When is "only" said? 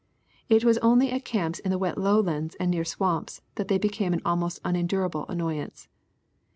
0.79-1.11